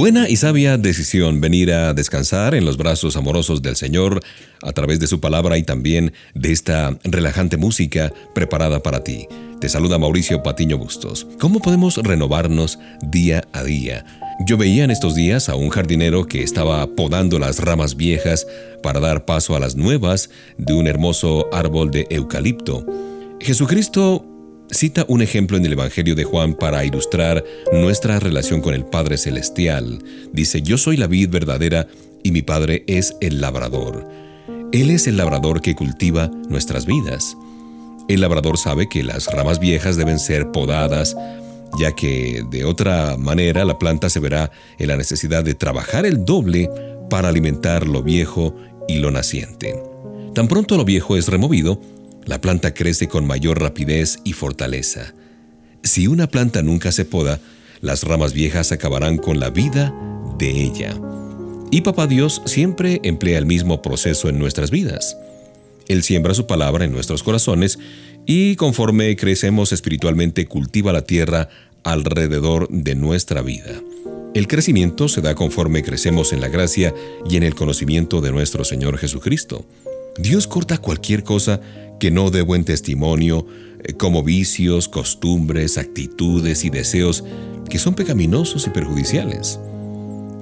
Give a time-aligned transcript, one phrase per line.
[0.00, 4.22] Buena y sabia decisión venir a descansar en los brazos amorosos del Señor
[4.62, 9.28] a través de su palabra y también de esta relajante música preparada para ti.
[9.60, 11.26] Te saluda Mauricio Patiño Bustos.
[11.38, 14.06] ¿Cómo podemos renovarnos día a día?
[14.46, 18.46] Yo veía en estos días a un jardinero que estaba podando las ramas viejas
[18.82, 22.86] para dar paso a las nuevas de un hermoso árbol de eucalipto.
[23.38, 24.29] Jesucristo
[24.70, 29.18] cita un ejemplo en el Evangelio de Juan para ilustrar nuestra relación con el Padre
[29.18, 30.02] Celestial.
[30.32, 31.88] Dice, yo soy la vid verdadera
[32.22, 34.08] y mi Padre es el labrador.
[34.72, 37.36] Él es el labrador que cultiva nuestras vidas.
[38.08, 41.16] El labrador sabe que las ramas viejas deben ser podadas,
[41.78, 46.24] ya que de otra manera la planta se verá en la necesidad de trabajar el
[46.24, 46.70] doble
[47.08, 48.54] para alimentar lo viejo
[48.88, 49.80] y lo naciente.
[50.34, 51.80] Tan pronto lo viejo es removido,
[52.26, 55.14] la planta crece con mayor rapidez y fortaleza.
[55.82, 57.40] Si una planta nunca se poda,
[57.80, 59.94] las ramas viejas acabarán con la vida
[60.38, 60.94] de ella.
[61.70, 65.16] Y Papá Dios siempre emplea el mismo proceso en nuestras vidas.
[65.88, 67.78] Él siembra su palabra en nuestros corazones
[68.26, 71.48] y conforme crecemos espiritualmente cultiva la tierra
[71.82, 73.80] alrededor de nuestra vida.
[74.34, 76.94] El crecimiento se da conforme crecemos en la gracia
[77.28, 79.64] y en el conocimiento de nuestro Señor Jesucristo.
[80.18, 81.60] Dios corta cualquier cosa
[81.98, 83.46] que no dé buen testimonio,
[83.84, 87.24] eh, como vicios, costumbres, actitudes y deseos
[87.68, 89.60] que son pecaminosos y perjudiciales.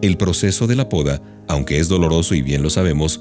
[0.00, 3.20] El proceso de la poda, aunque es doloroso y bien lo sabemos,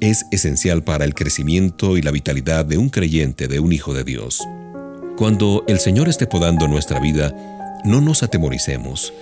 [0.00, 4.04] es esencial para el crecimiento y la vitalidad de un creyente, de un hijo de
[4.04, 4.42] Dios.
[5.16, 7.34] Cuando el Señor esté podando nuestra vida,
[7.84, 9.14] no nos atemoricemos.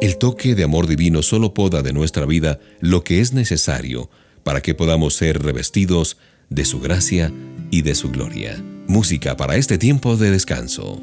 [0.00, 4.08] El toque de amor divino solo poda de nuestra vida lo que es necesario
[4.46, 6.18] para que podamos ser revestidos
[6.50, 7.32] de su gracia
[7.72, 8.62] y de su gloria.
[8.86, 11.02] Música para este tiempo de descanso.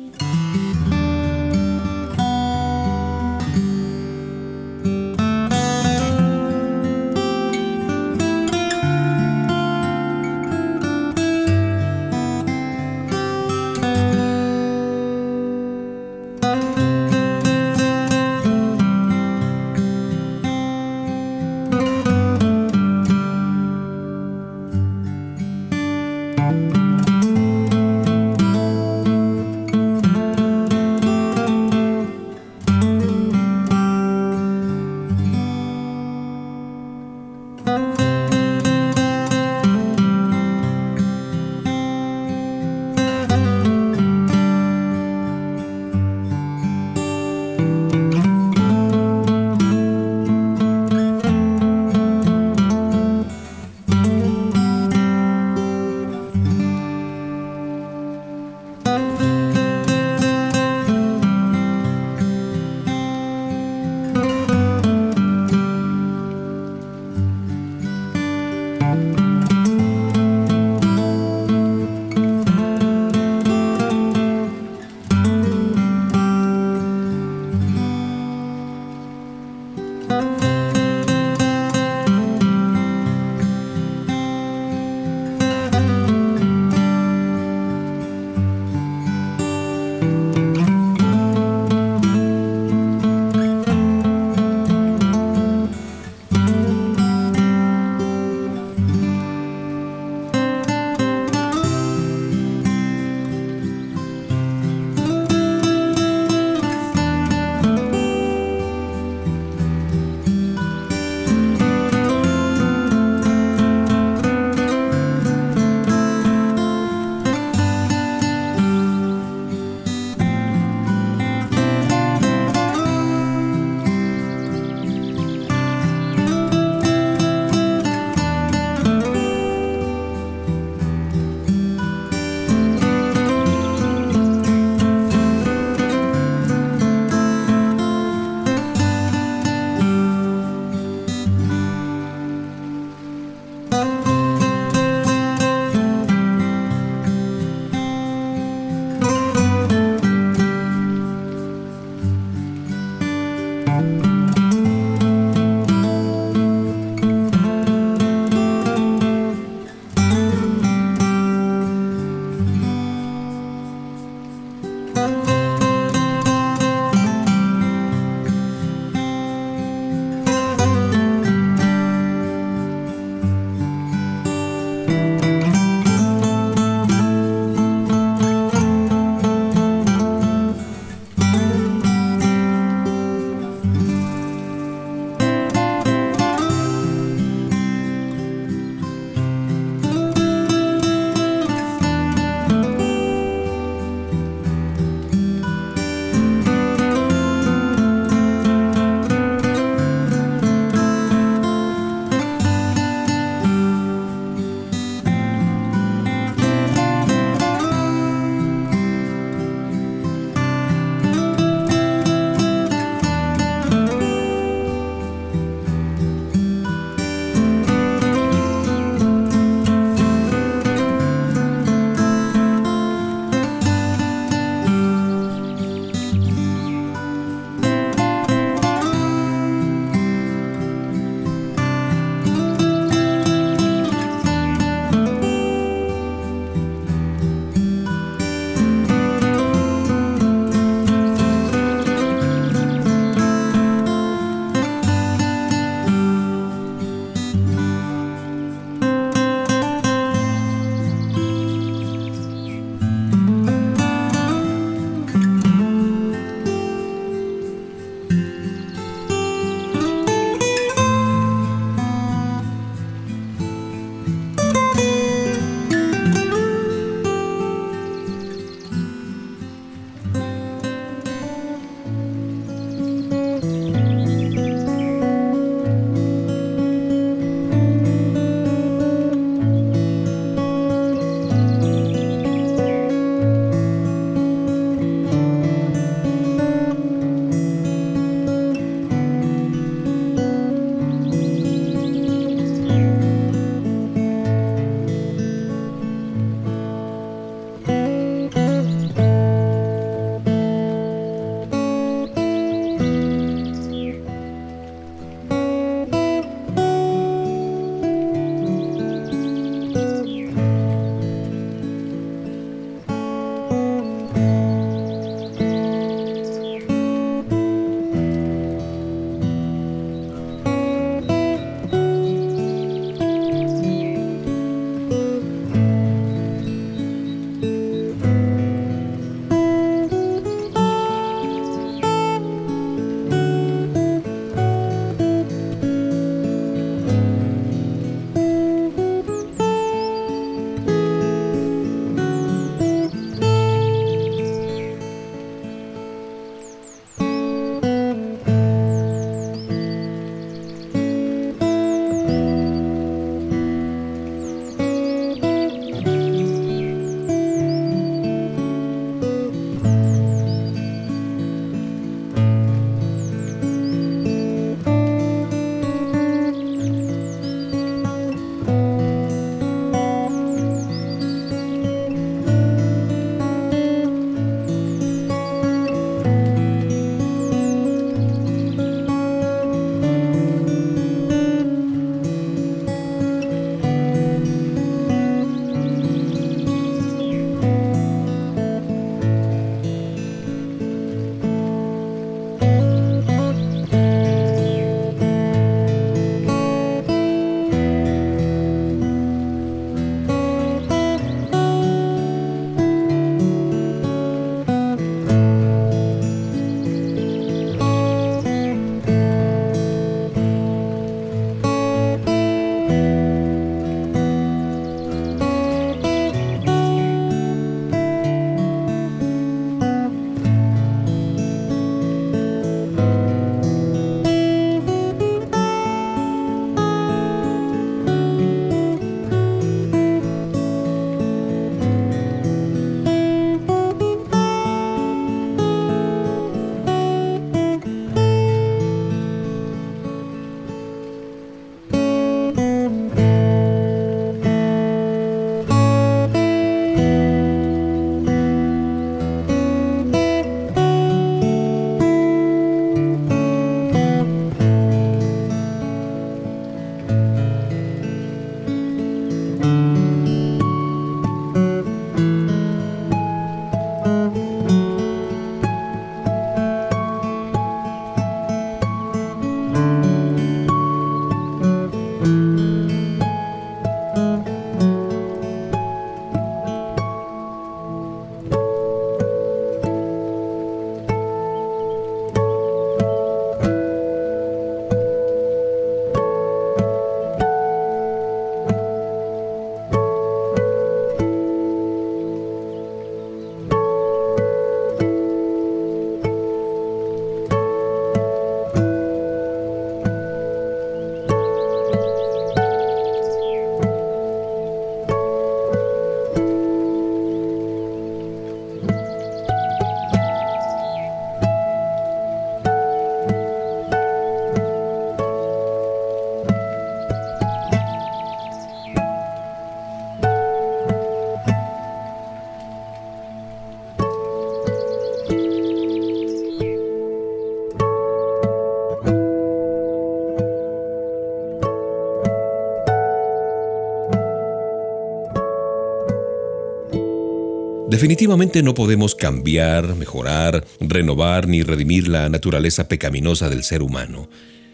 [537.84, 544.08] Definitivamente no podemos cambiar, mejorar, renovar ni redimir la naturaleza pecaminosa del ser humano.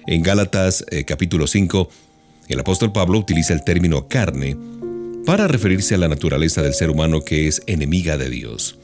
[0.08, 1.92] En Gálatas eh, capítulo 5,
[2.48, 4.58] el apóstol Pablo utiliza el término carne
[5.28, 8.80] para referirse a la naturaleza del ser humano que es enemiga de Dios.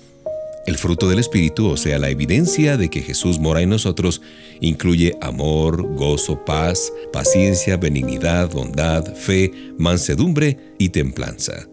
[0.67, 4.21] El fruto del Espíritu, o sea, la evidencia de que Jesús mora en nosotros,
[4.61, 11.67] incluye amor, gozo, paz, paciencia, benignidad, bondad, fe, mansedumbre y templanza.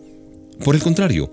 [0.65, 1.31] Por el contrario,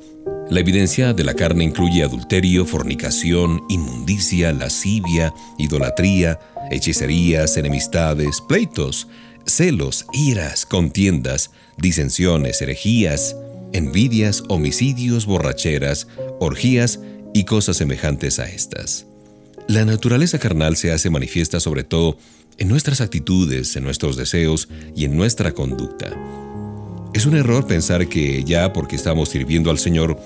[0.50, 6.40] la evidencia de la carne incluye adulterio, fornicación, inmundicia, lascivia, idolatría,
[6.72, 9.08] hechicerías, enemistades, pleitos,
[9.46, 13.36] celos, iras, contiendas, disensiones, herejías,
[13.74, 16.08] envidias, homicidios, borracheras,
[16.40, 17.00] orgías
[17.34, 19.06] y cosas semejantes a estas.
[19.68, 22.18] La naturaleza carnal se hace manifiesta sobre todo
[22.58, 26.10] en nuestras actitudes, en nuestros deseos y en nuestra conducta.
[27.14, 30.20] Es un error pensar que ya porque estamos sirviendo al Señor,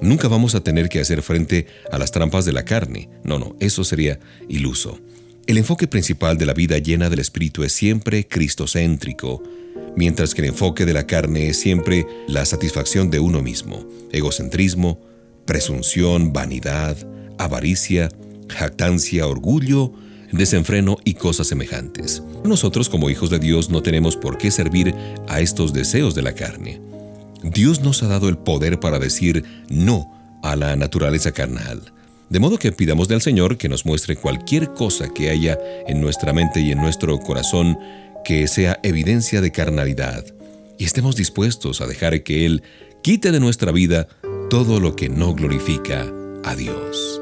[0.00, 3.08] nunca vamos a tener que hacer frente a las trampas de la carne.
[3.24, 4.98] No, no, eso sería iluso.
[5.46, 9.42] El enfoque principal de la vida llena del Espíritu es siempre cristocéntrico,
[9.96, 15.00] mientras que el enfoque de la carne es siempre la satisfacción de uno mismo, egocentrismo,
[15.44, 16.96] presunción, vanidad,
[17.38, 18.08] avaricia,
[18.48, 19.92] jactancia, orgullo,
[20.32, 22.22] desenfreno y cosas semejantes.
[22.44, 24.94] Nosotros como hijos de Dios no tenemos por qué servir
[25.28, 26.80] a estos deseos de la carne.
[27.52, 30.12] Dios nos ha dado el poder para decir no
[30.42, 31.92] a la naturaleza carnal.
[32.28, 36.32] De modo que pidamos del Señor que nos muestre cualquier cosa que haya en nuestra
[36.32, 37.78] mente y en nuestro corazón
[38.24, 40.24] que sea evidencia de carnalidad,
[40.78, 42.62] y estemos dispuestos a dejar que Él
[43.02, 44.08] quite de nuestra vida
[44.50, 46.12] todo lo que no glorifica
[46.44, 47.20] a Dios.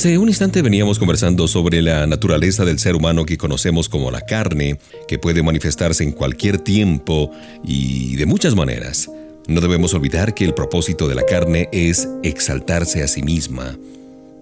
[0.00, 4.22] Hace un instante veníamos conversando sobre la naturaleza del ser humano que conocemos como la
[4.22, 7.30] carne, que puede manifestarse en cualquier tiempo
[7.62, 9.10] y de muchas maneras.
[9.46, 13.76] No debemos olvidar que el propósito de la carne es exaltarse a sí misma.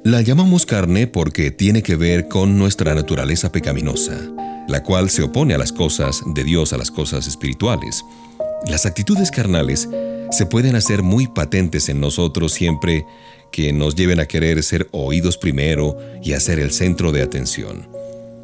[0.05, 4.17] La llamamos carne porque tiene que ver con nuestra naturaleza pecaminosa,
[4.69, 8.05] la cual se opone a las cosas de Dios, a las cosas espirituales.
[8.69, 9.89] Las actitudes carnales
[10.31, 13.05] se pueden hacer muy patentes en nosotros siempre
[13.53, 17.89] que nos lleven a querer ser oídos primero y a ser el centro de atención.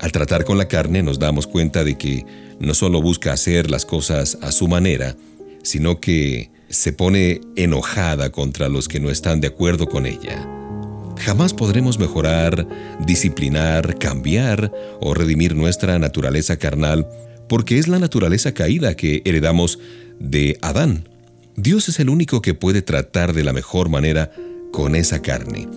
[0.00, 2.26] Al tratar con la carne nos damos cuenta de que
[2.58, 5.16] no solo busca hacer las cosas a su manera,
[5.62, 10.46] sino que se pone enojada contra los que no están de acuerdo con ella.
[11.18, 12.66] Jamás podremos mejorar,
[13.06, 17.06] disciplinar, cambiar o redimir nuestra naturaleza carnal
[17.48, 19.78] porque es la naturaleza caída que heredamos
[20.18, 21.08] de Adán.
[21.56, 24.32] Dios es el único que puede tratar de la mejor manera
[24.74, 25.68] con esa carne,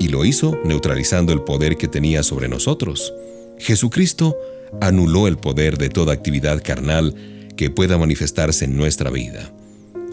[0.00, 3.14] y lo hizo neutralizando el poder que tenía sobre nosotros.
[3.60, 4.36] Jesucristo
[4.80, 7.14] anuló el poder de toda actividad carnal
[7.56, 9.52] que pueda manifestarse en nuestra vida.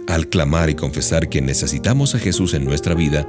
[0.08, 3.28] Al clamar y confesar que necesitamos a Jesús en nuestra vida,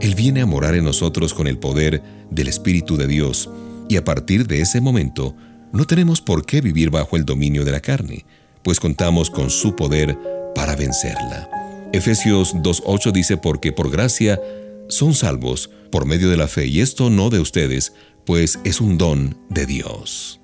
[0.00, 3.48] Él viene a morar en nosotros con el poder del Espíritu de Dios,
[3.88, 5.36] y a partir de ese momento
[5.72, 8.24] no tenemos por qué vivir bajo el dominio de la carne,
[8.64, 10.18] pues contamos con su poder
[10.56, 11.59] para vencerla.
[11.92, 14.40] Efesios 2.8 dice, porque por gracia
[14.88, 18.96] son salvos por medio de la fe, y esto no de ustedes, pues es un
[18.96, 20.40] don de Dios.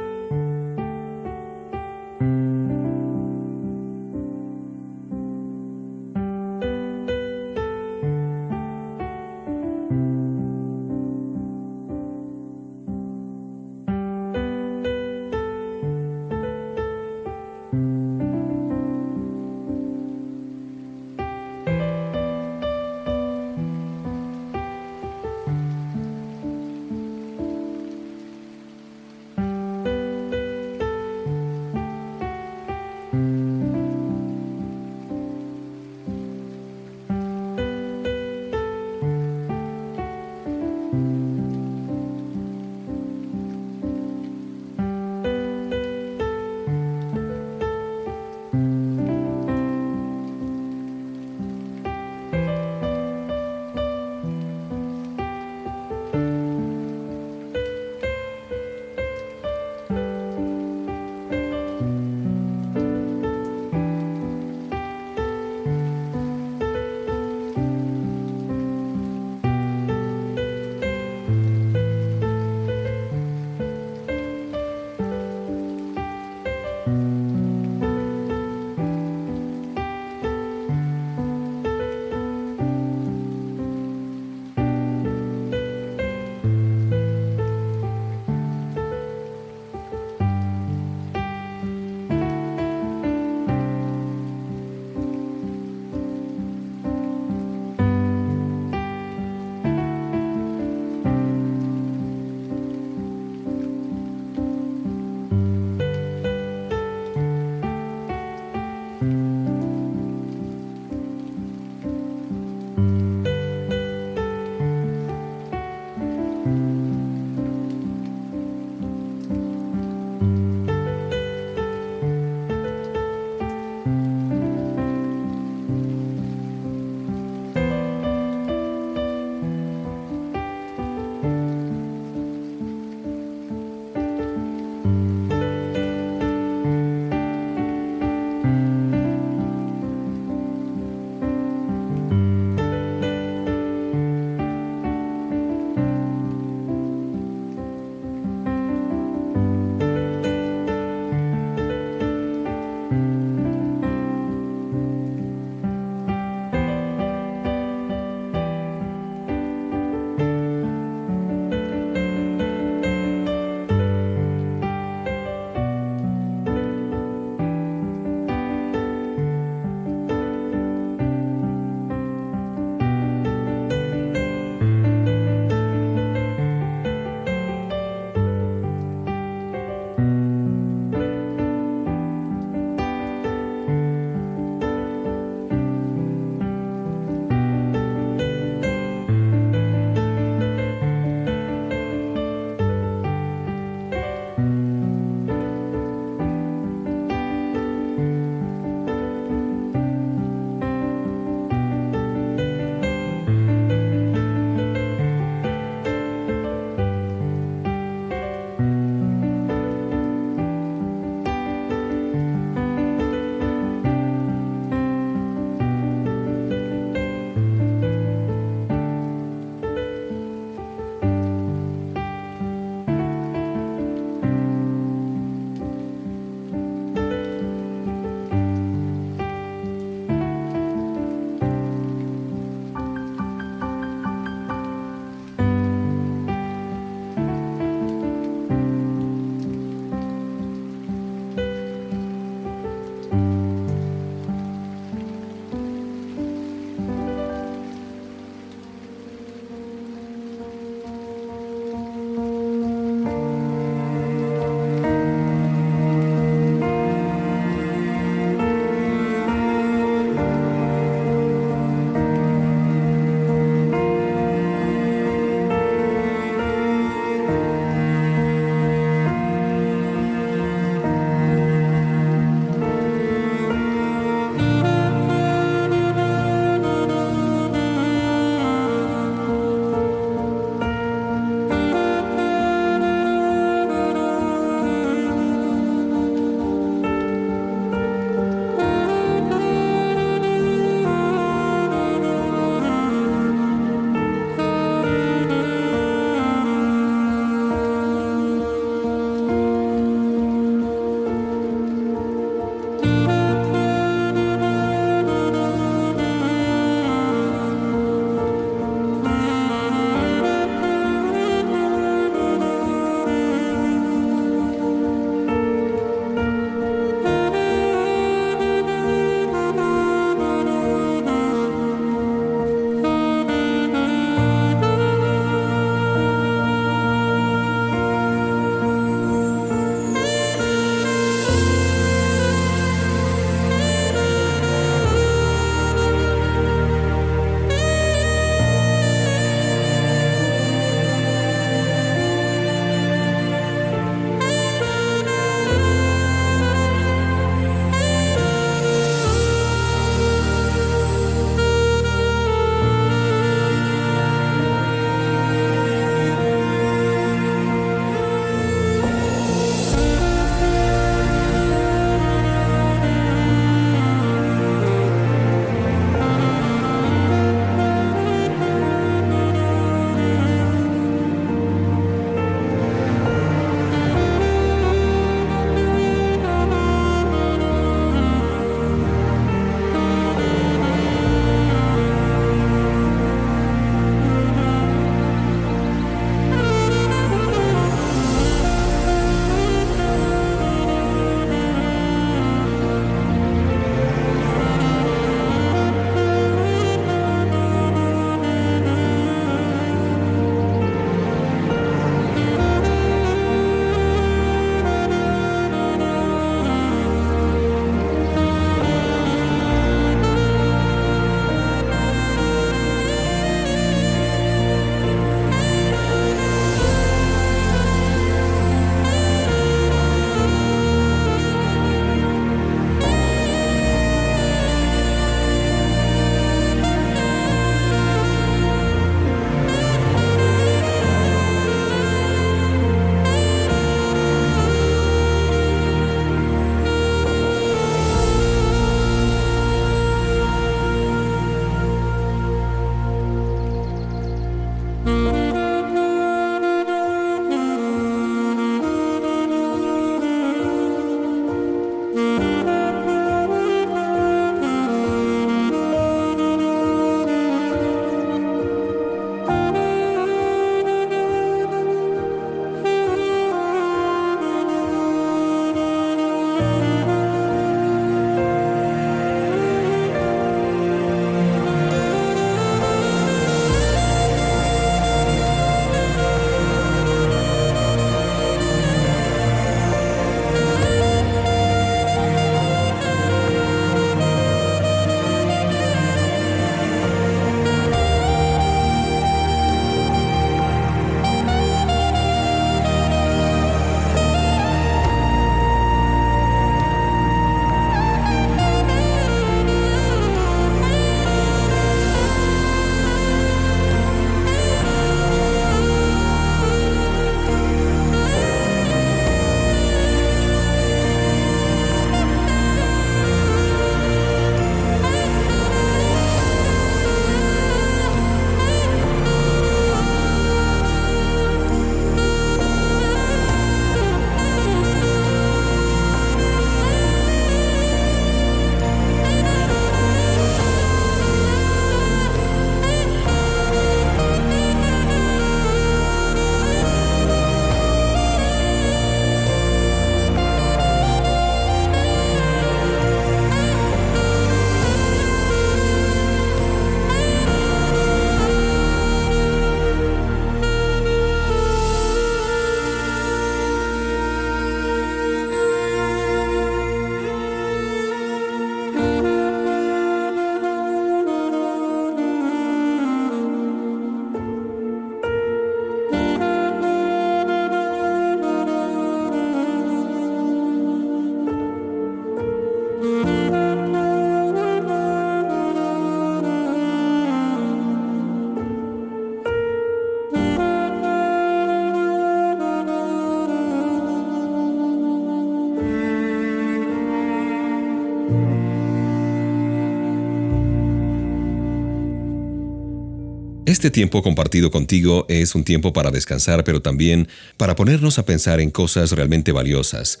[593.64, 598.38] Este tiempo compartido contigo es un tiempo para descansar, pero también para ponernos a pensar
[598.40, 600.00] en cosas realmente valiosas.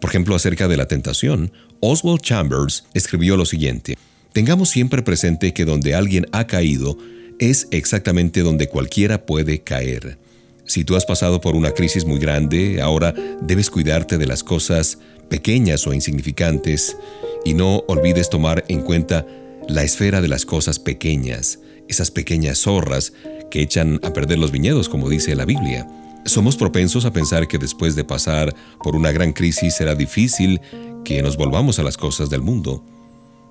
[0.00, 3.98] Por ejemplo, acerca de la tentación, Oswald Chambers escribió lo siguiente.
[4.32, 6.96] Tengamos siempre presente que donde alguien ha caído
[7.38, 10.16] es exactamente donde cualquiera puede caer.
[10.64, 14.98] Si tú has pasado por una crisis muy grande, ahora debes cuidarte de las cosas
[15.28, 16.96] pequeñas o insignificantes
[17.44, 19.26] y no olvides tomar en cuenta
[19.68, 23.12] la esfera de las cosas pequeñas, esas pequeñas zorras
[23.50, 25.86] que echan a perder los viñedos, como dice la Biblia.
[26.24, 30.60] Somos propensos a pensar que después de pasar por una gran crisis será difícil
[31.04, 32.82] que nos volvamos a las cosas del mundo.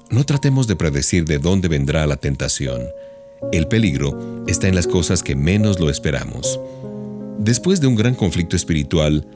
[0.10, 2.82] No tratemos de predecir de dónde vendrá la tentación.
[3.52, 6.60] El peligro está en las cosas que menos lo esperamos.
[7.40, 9.28] Después de un gran conflicto espiritual,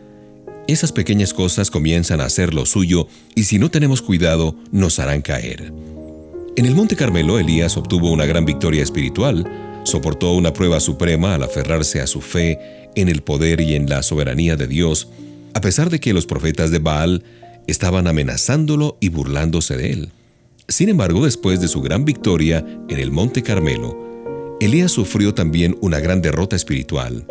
[0.67, 5.21] esas pequeñas cosas comienzan a hacer lo suyo y si no tenemos cuidado nos harán
[5.21, 5.71] caer.
[6.57, 9.47] En el Monte Carmelo, Elías obtuvo una gran victoria espiritual,
[9.83, 12.57] soportó una prueba suprema al aferrarse a su fe
[12.95, 15.07] en el poder y en la soberanía de Dios,
[15.53, 17.23] a pesar de que los profetas de Baal
[17.67, 20.09] estaban amenazándolo y burlándose de él.
[20.67, 25.99] Sin embargo, después de su gran victoria en el Monte Carmelo, Elías sufrió también una
[25.99, 27.27] gran derrota espiritual.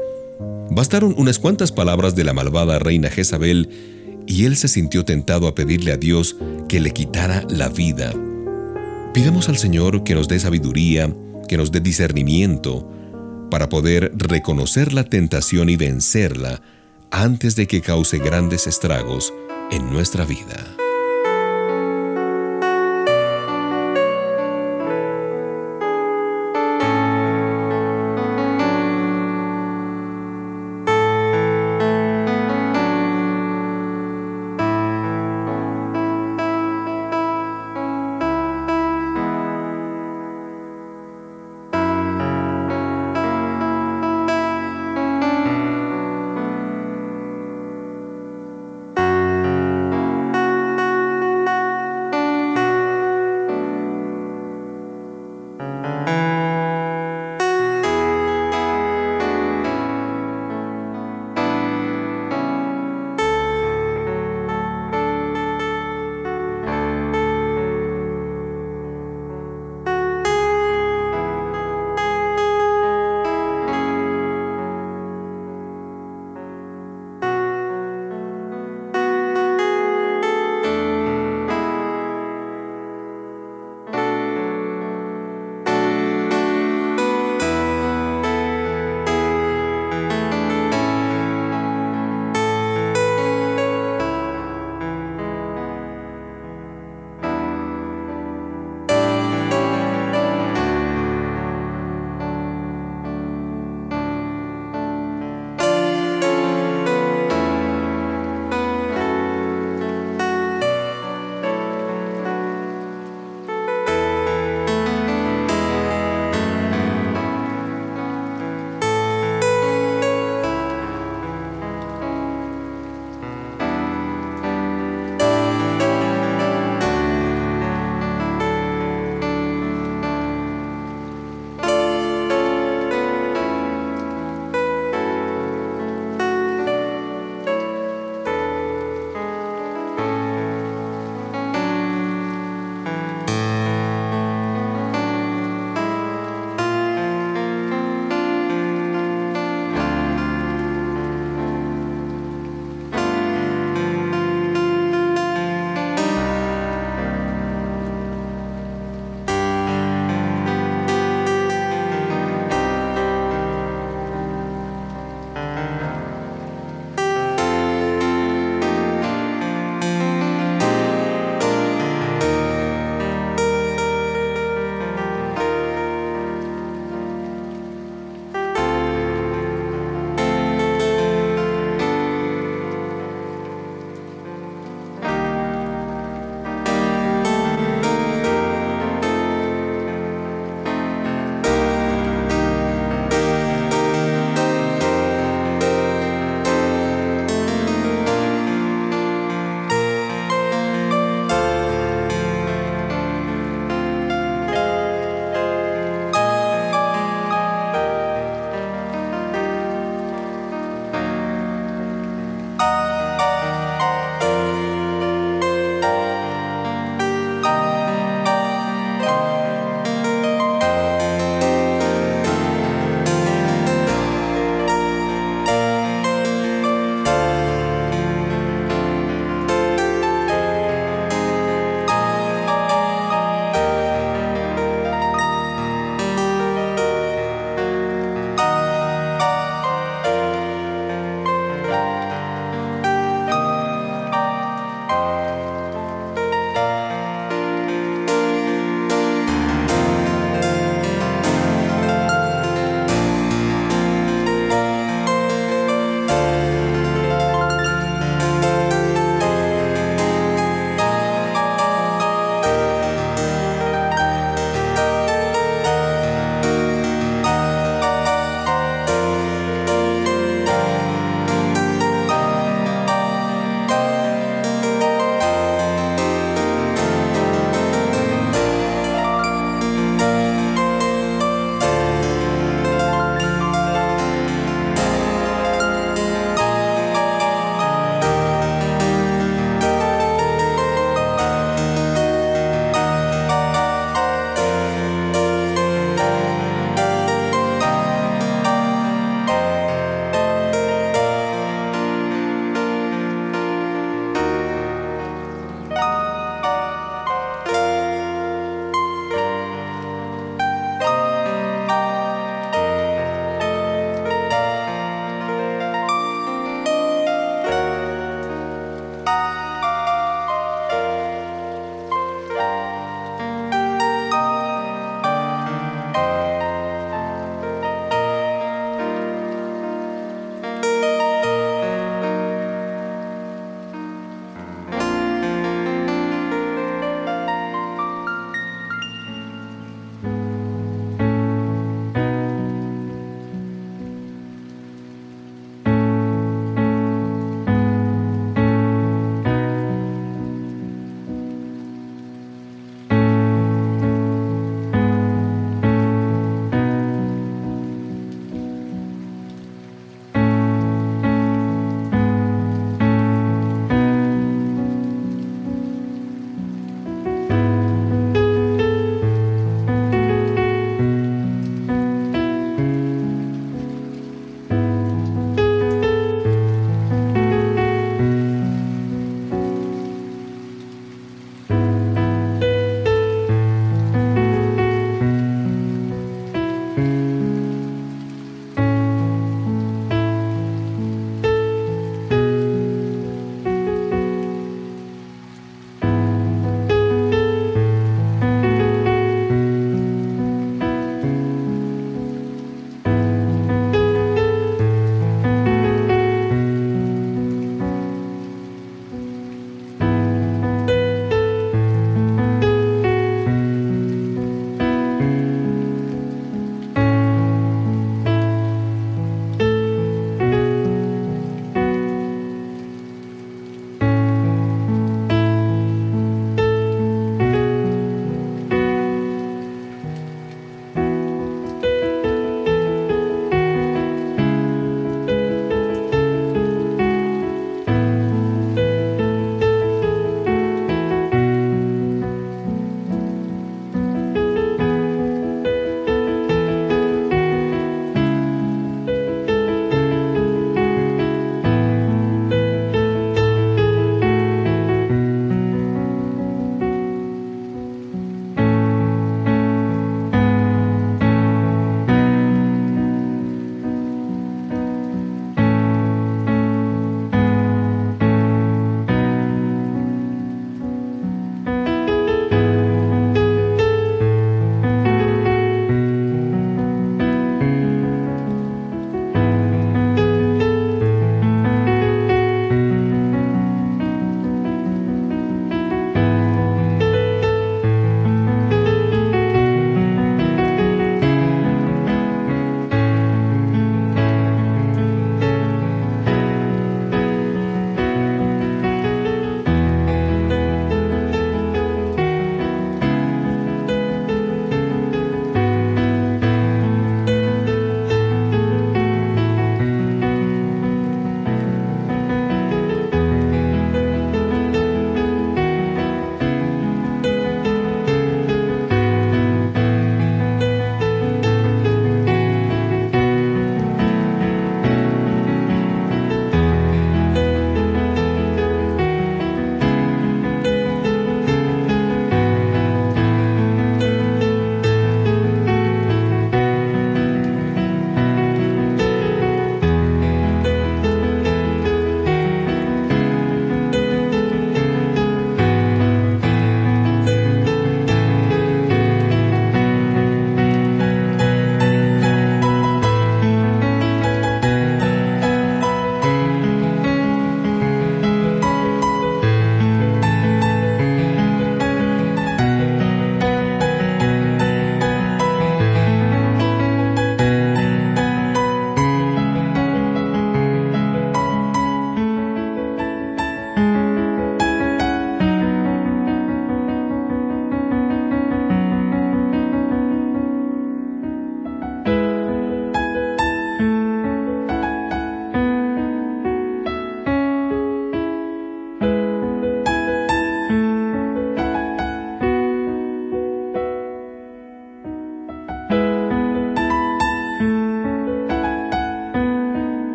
[0.71, 3.71] Bastaron unas cuantas palabras de la malvada reina Jezabel
[4.29, 6.37] y él se sintió tentado a pedirle a Dios
[6.69, 8.15] que le quitara la vida.
[9.17, 11.11] Pidamos al Señor que nos dé sabiduría,
[11.49, 12.87] que nos dé discernimiento,
[13.51, 16.61] para poder reconocer la tentación y vencerla
[17.11, 19.33] antes de que cause grandes estragos
[19.71, 20.76] en nuestra vida.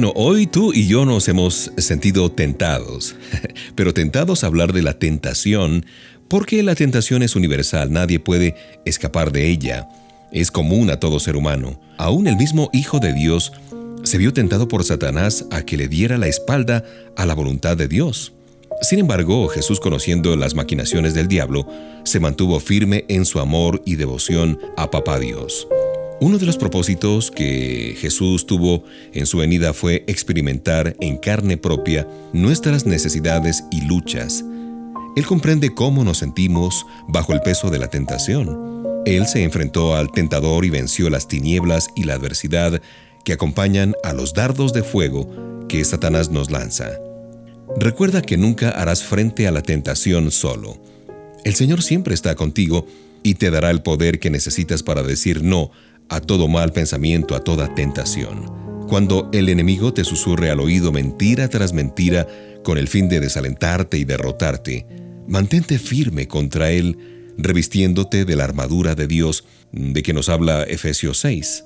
[0.00, 3.16] Bueno, hoy tú y yo nos hemos sentido tentados,
[3.74, 5.84] pero tentados a hablar de la tentación,
[6.26, 8.54] porque la tentación es universal, nadie puede
[8.86, 9.90] escapar de ella,
[10.32, 11.78] es común a todo ser humano.
[11.98, 13.52] Aún el mismo Hijo de Dios
[14.02, 16.82] se vio tentado por Satanás a que le diera la espalda
[17.14, 18.32] a la voluntad de Dios.
[18.80, 21.68] Sin embargo, Jesús, conociendo las maquinaciones del diablo,
[22.04, 25.68] se mantuvo firme en su amor y devoción a Papá Dios.
[26.22, 32.06] Uno de los propósitos que Jesús tuvo en su venida fue experimentar en carne propia
[32.34, 34.44] nuestras necesidades y luchas.
[35.16, 39.02] Él comprende cómo nos sentimos bajo el peso de la tentación.
[39.06, 42.82] Él se enfrentó al tentador y venció las tinieblas y la adversidad
[43.24, 46.90] que acompañan a los dardos de fuego que Satanás nos lanza.
[47.78, 50.76] Recuerda que nunca harás frente a la tentación solo.
[51.44, 52.86] El Señor siempre está contigo
[53.22, 55.70] y te dará el poder que necesitas para decir no
[56.10, 58.60] a todo mal pensamiento, a toda tentación.
[58.88, 62.26] Cuando el enemigo te susurre al oído mentira tras mentira
[62.64, 64.86] con el fin de desalentarte y derrotarte,
[65.28, 66.98] mantente firme contra él,
[67.38, 71.64] revistiéndote de la armadura de Dios de que nos habla Efesios 6.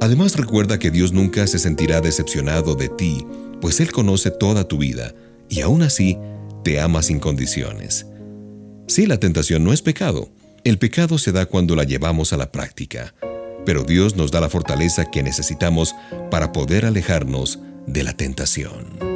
[0.00, 3.26] Además recuerda que Dios nunca se sentirá decepcionado de ti,
[3.60, 5.14] pues Él conoce toda tu vida
[5.50, 6.16] y aún así
[6.64, 8.06] te ama sin condiciones.
[8.86, 10.30] Sí, la tentación no es pecado.
[10.64, 13.14] El pecado se da cuando la llevamos a la práctica
[13.66, 15.94] pero Dios nos da la fortaleza que necesitamos
[16.30, 19.15] para poder alejarnos de la tentación.